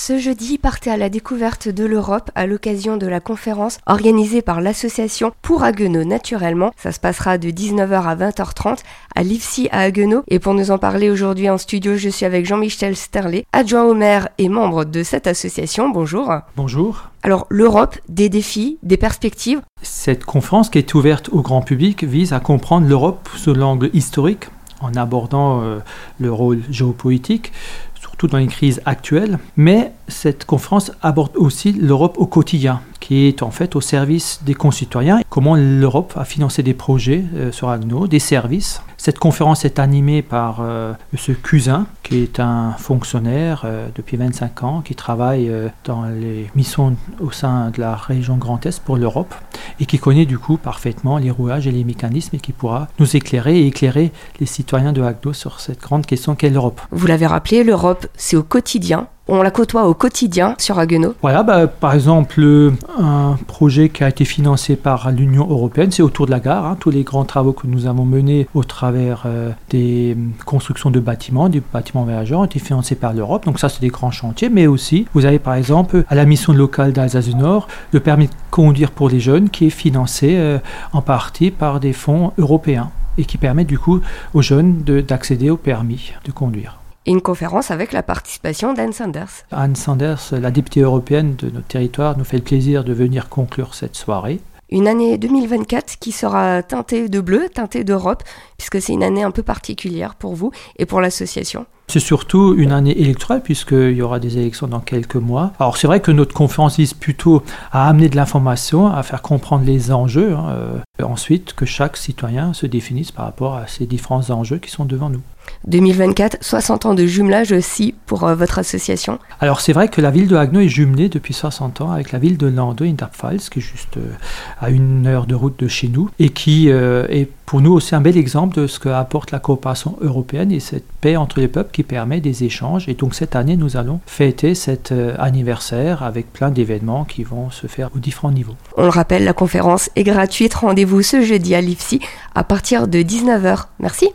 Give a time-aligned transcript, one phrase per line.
[0.00, 4.60] Ce jeudi, partez à la découverte de l'Europe à l'occasion de la conférence organisée par
[4.60, 6.70] l'association Pour Haguenau Naturellement.
[6.76, 8.78] Ça se passera de 19h à 20h30
[9.16, 10.22] à l'IFSI à Haguenau.
[10.28, 13.92] Et pour nous en parler aujourd'hui en studio, je suis avec Jean-Michel Sterlet, adjoint au
[13.92, 15.88] maire et membre de cette association.
[15.88, 16.32] Bonjour.
[16.56, 17.10] Bonjour.
[17.24, 19.62] Alors, l'Europe, des défis, des perspectives?
[19.82, 24.44] Cette conférence qui est ouverte au grand public vise à comprendre l'Europe sous l'angle historique
[24.80, 25.78] en abordant euh,
[26.18, 27.52] le rôle géopolitique,
[28.00, 29.38] surtout dans les crises actuelles.
[29.56, 34.52] Mais cette conférence aborde aussi l'Europe au quotidien, qui est en fait au service des
[34.52, 35.22] concitoyens.
[35.30, 38.82] Comment l'Europe a financé des projets euh, sur Agno, des services.
[38.98, 41.34] Cette conférence est animée par euh, M.
[41.42, 45.50] Cusin, qui est un fonctionnaire euh, depuis 25 ans, qui travaille
[45.84, 49.34] dans les missions au sein de la région Grand Est pour l'Europe,
[49.80, 53.16] et qui connaît du coup parfaitement les rouages et les mécanismes, et qui pourra nous
[53.16, 56.82] éclairer et éclairer les citoyens de Agno sur cette grande question qu'est l'Europe.
[56.90, 61.42] Vous l'avez rappelé, l'Europe, c'est au quotidien on la côtoie au quotidien sur Haguenau Voilà,
[61.42, 66.30] bah, par exemple, un projet qui a été financé par l'Union européenne, c'est autour de
[66.30, 66.64] la gare.
[66.64, 66.76] Hein.
[66.80, 71.48] tous les grands travaux que nous avons menés au travers euh, des constructions de bâtiments,
[71.48, 73.44] des bâtiments voyageurs, ont été financés par l'Europe.
[73.44, 74.48] Donc ça, c'est des grands chantiers.
[74.48, 78.26] Mais aussi, vous avez par exemple à la mission locale d'Alsace du Nord le permis
[78.28, 80.58] de conduire pour les jeunes qui est financé euh,
[80.92, 84.00] en partie par des fonds européens et qui permet du coup
[84.32, 89.30] aux jeunes d'accéder au permis de conduire et une conférence avec la participation d'Anne Sanders.
[89.50, 93.74] Anne Sanders, la députée européenne de notre territoire, nous fait le plaisir de venir conclure
[93.74, 94.40] cette soirée.
[94.70, 98.22] Une année 2024 qui sera teintée de bleu, teintée d'Europe,
[98.58, 101.64] puisque c'est une année un peu particulière pour vous et pour l'association.
[101.90, 105.54] C'est surtout une année électorale puisqu'il y aura des élections dans quelques mois.
[105.58, 109.64] Alors c'est vrai que notre conférence vise plutôt à amener de l'information, à faire comprendre
[109.64, 114.28] les enjeux, hein, euh, ensuite que chaque citoyen se définisse par rapport à ces différents
[114.28, 115.22] enjeux qui sont devant nous.
[115.66, 119.18] 2024, 60 ans de jumelage aussi pour euh, votre association.
[119.40, 122.18] Alors c'est vrai que la ville de Haguenau est jumelée depuis 60 ans avec la
[122.18, 124.12] ville de Landau Interpfalz, qui est juste euh,
[124.60, 128.02] à une heure de route de chez nous, et qui est pour nous aussi un
[128.02, 131.70] bel exemple de ce que apporte la coopération européenne et cette paix entre les peuples
[131.72, 132.90] qui permet des échanges.
[132.90, 137.48] Et donc cette année, nous allons fêter cet euh, anniversaire avec plein d'événements qui vont
[137.50, 138.54] se faire aux différents niveaux.
[138.76, 140.52] On le rappelle, la conférence est gratuite.
[140.52, 142.00] Rendez-vous ce jeudi à l'IFSI
[142.34, 143.64] à partir de 19h.
[143.80, 144.10] Merci.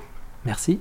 [0.46, 0.78] Merci.